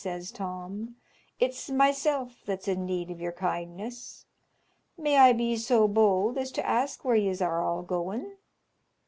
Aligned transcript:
says 0.03 0.31
Tom; 0.31 0.95
"it's 1.39 1.69
myself 1.69 2.41
that's 2.47 2.67
in 2.67 2.87
need 2.87 3.11
of 3.11 3.21
your 3.21 3.31
kindness. 3.31 4.25
May 4.97 5.17
I 5.19 5.31
be 5.31 5.55
so 5.57 5.87
bold 5.87 6.39
as 6.39 6.51
to 6.53 6.65
ask 6.65 7.05
where 7.05 7.15
yez 7.15 7.39
are 7.39 7.61
all 7.63 7.83
going?" 7.83 8.37